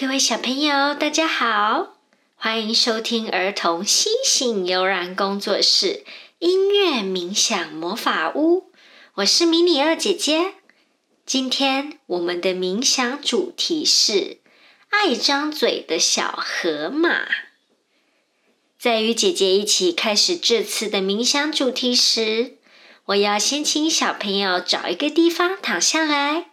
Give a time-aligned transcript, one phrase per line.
[0.00, 1.98] 各位小朋友，大家好，
[2.34, 6.06] 欢迎收听儿童星星悠然工作室
[6.38, 8.72] 音乐冥想魔法屋。
[9.16, 10.54] 我是迷你二姐姐。
[11.26, 14.38] 今天我们的冥想主题是
[14.88, 17.26] 爱张嘴的小河马。
[18.78, 22.56] 在与姐姐一起开始这次的冥想主题时，
[23.04, 26.46] 我要先请小朋友找一个地方躺下来，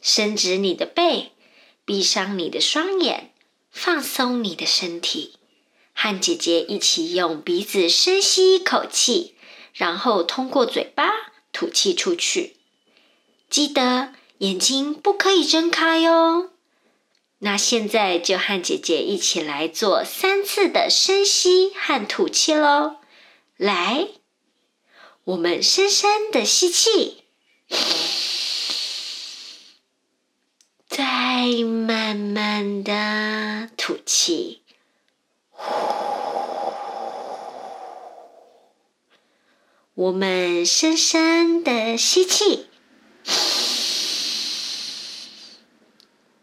[0.00, 1.32] 伸直你的背。
[1.86, 3.32] 闭上你的双眼，
[3.70, 5.36] 放松你的身体，
[5.94, 9.36] 和姐姐一起用鼻子深吸一口气，
[9.72, 11.10] 然后通过嘴巴
[11.52, 12.56] 吐气出去。
[13.48, 16.50] 记得眼睛不可以睁开哟。
[17.38, 22.96] 那现在就和姐姐一起来做三次的深吸和吐气喽。
[23.56, 24.08] 来，
[25.22, 27.22] 我们深深的吸气。
[30.88, 34.62] 再慢慢的吐气，
[39.94, 42.66] 我们深深的吸气，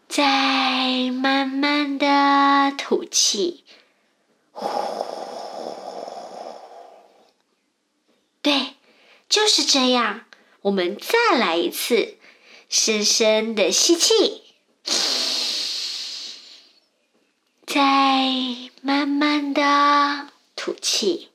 [0.08, 3.64] 再慢慢的吐气，
[8.42, 8.74] 对，
[9.28, 10.24] 就是这样。
[10.62, 12.16] 我们再来一次，
[12.68, 14.40] 深深的吸气。
[17.66, 18.43] 再
[18.80, 19.62] 慢慢的
[20.54, 21.30] 吐气，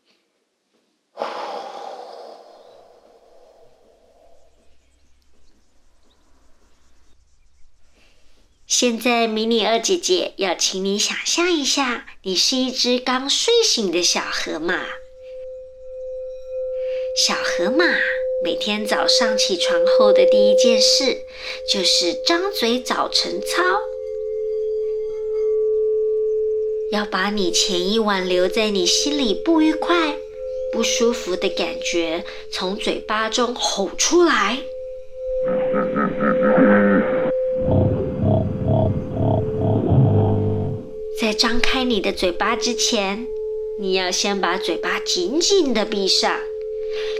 [8.67, 14.85] 现在迷你二姐姐要请你想象一下，你是一只刚睡醒的小河马。
[17.17, 17.85] 小河马
[18.43, 21.25] 每天早上起床后的第一件事，
[21.71, 23.81] 就是张嘴早晨操。
[26.91, 30.17] 要把你前一晚留在你心里不愉快、
[30.73, 34.57] 不舒服的感觉，从嘴巴中吼出来。
[41.21, 43.27] 在张开你的嘴巴之前，
[43.79, 46.39] 你要先把嘴巴紧紧的闭上，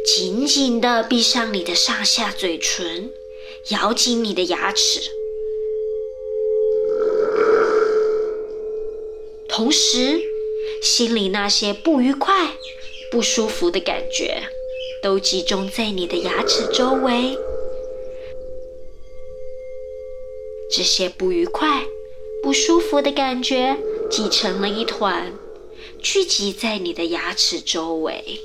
[0.03, 3.12] 紧紧的闭上你的上下嘴唇，
[3.69, 5.12] 咬紧你的牙齿。
[9.59, 10.22] 同时，
[10.81, 12.56] 心里那些不愉快、
[13.12, 14.42] 不舒服的感觉，
[15.03, 17.38] 都集中在你的牙齿周围。
[20.72, 21.84] 这些不愉快、
[22.42, 23.75] 不舒服的感觉
[24.09, 25.38] 挤成了一团，
[26.02, 28.40] 聚集在你的牙齿周围。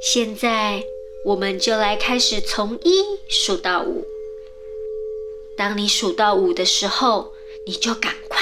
[0.00, 0.84] 现在，
[1.24, 4.06] 我们就来开始从一数到五。
[5.56, 7.32] 当你数到五的时候，
[7.66, 8.38] 你就赶快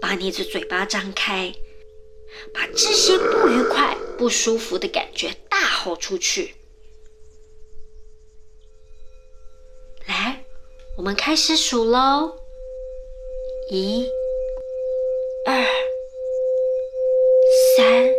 [0.00, 1.52] 把你的嘴巴张开，
[2.54, 6.54] 把这些不愉快、不舒服的感觉大吼出去。
[10.06, 10.44] 来，
[10.96, 12.36] 我们开始数喽！
[13.70, 14.08] 一、
[15.46, 15.64] 二、
[17.76, 18.12] 三、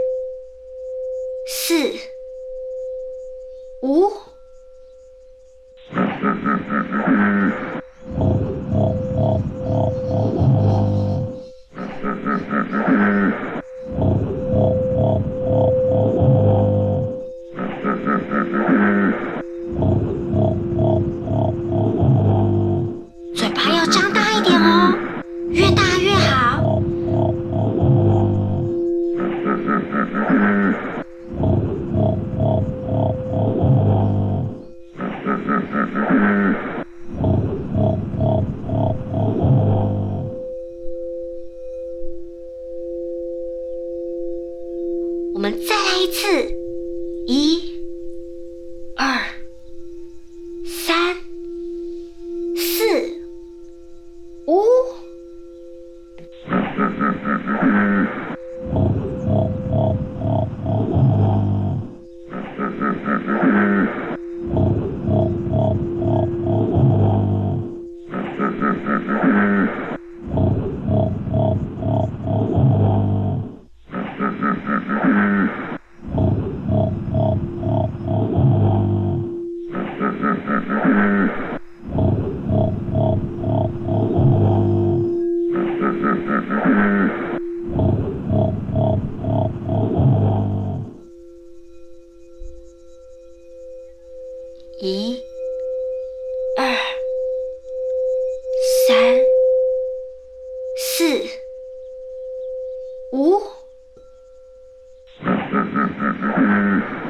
[106.41, 107.00] Mm.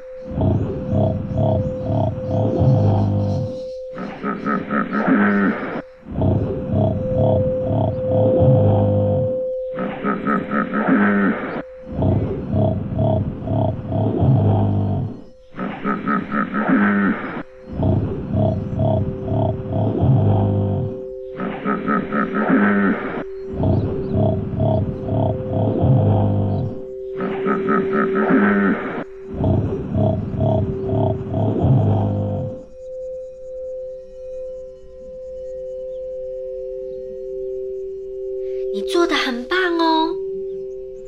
[38.74, 40.16] 你做的很棒哦！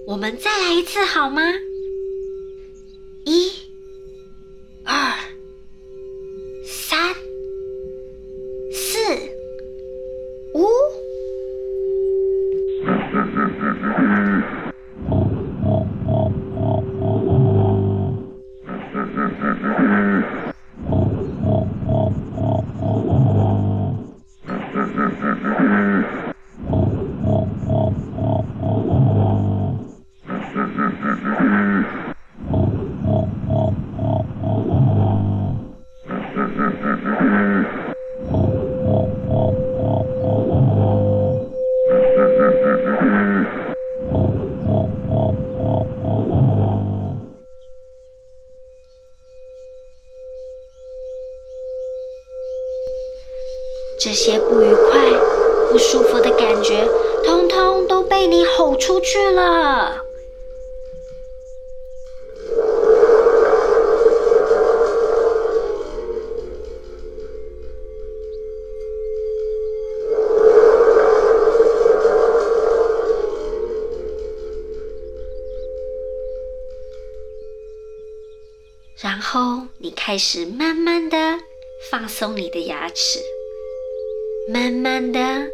[0.05, 1.41] 我们再来一次好吗？
[3.25, 3.49] 一、
[4.83, 5.13] 二、
[6.65, 7.13] 三、
[8.73, 8.99] 四、
[10.53, 10.67] 五。
[53.99, 54.99] 这些不愉快、
[55.71, 56.85] 不舒服的感觉，
[57.25, 60.02] 通通都被你吼出去了。
[80.05, 81.39] 开始慢慢的
[81.89, 83.19] 放松你的牙齿。
[84.49, 85.47] 慢慢的，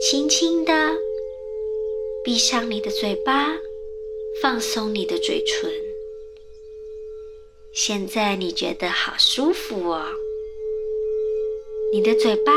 [0.00, 0.72] 轻轻的
[2.22, 3.48] 闭上你的嘴巴，
[4.40, 5.68] 放松你的嘴唇。
[7.72, 10.06] 现在你觉得好舒服哦，
[11.92, 12.52] 你的嘴巴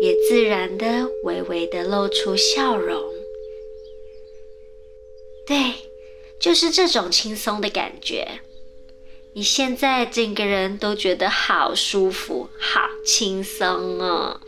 [0.00, 3.00] 也自然的、微微的露出笑容。
[5.46, 5.74] 对，
[6.40, 8.40] 就是这种轻松的感觉。
[9.36, 14.40] 你现在整个人都觉得好舒服、好轻松哦。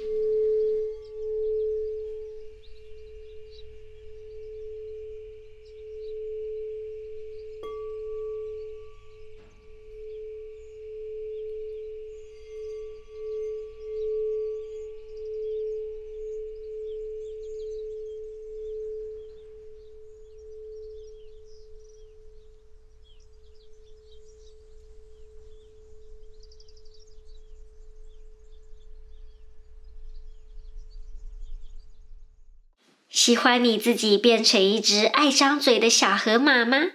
[33.26, 36.92] 喜欢你自己变成一只爱张嘴的小河马吗？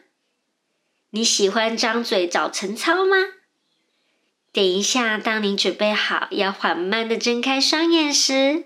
[1.09, 3.17] 你喜欢张嘴找晨操吗？
[4.53, 8.63] 等一下，当你准备好要缓慢的睁开双眼时，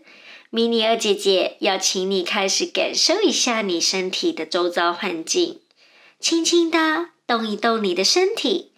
[0.51, 5.61] 迷你二姐姐要请你开始感受一下你身体的周遭环境，
[6.19, 8.73] 轻轻的动一动你的身体，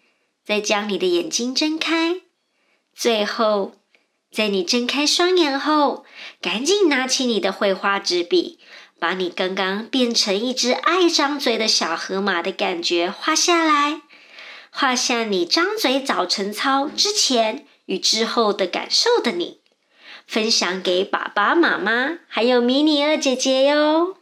[0.46, 2.22] 再将你的眼睛睁开，
[2.96, 3.76] 最后。
[4.31, 6.05] 在你睁开双眼后，
[6.41, 8.60] 赶紧拿起你的绘画纸笔，
[9.00, 14.01] 把你刚刚变成一只爱张嘴的小河马的感觉画下来。
[14.69, 19.62] 画下你张嘴早晨操之前与之后的感受的你，
[20.27, 24.16] 分享给爸爸妈妈还有迷你二姐姐哟。